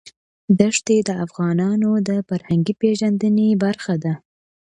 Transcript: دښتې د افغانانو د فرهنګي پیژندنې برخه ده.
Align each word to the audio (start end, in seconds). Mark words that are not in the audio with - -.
دښتې 0.61 0.97
د 1.07 1.09
افغانانو 1.25 1.89
د 2.07 2.09
فرهنګي 2.27 2.73
پیژندنې 2.81 3.47
برخه 3.63 3.95
ده. 4.03 4.13